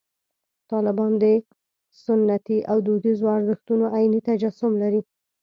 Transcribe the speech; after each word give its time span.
طالبان 0.71 1.11
د 1.23 1.25
سنتي 2.05 2.57
او 2.71 2.77
دودیزو 2.85 3.25
ارزښتونو 3.37 3.85
عیني 3.95 4.19
تجسم 4.29 4.71
لري. 4.81 5.01